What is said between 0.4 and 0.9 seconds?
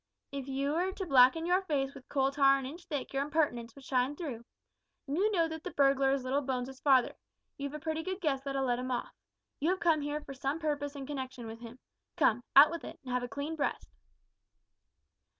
you